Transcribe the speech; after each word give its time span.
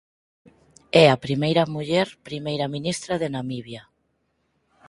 É 1.03 1.05
a 1.09 1.21
primeira 1.25 1.63
muller 1.73 2.07
Primeira 2.27 2.71
ministra 2.75 3.13
de 3.21 3.27
Namibia. 3.33 3.83